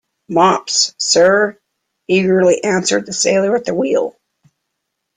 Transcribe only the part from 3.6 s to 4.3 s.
the wheel.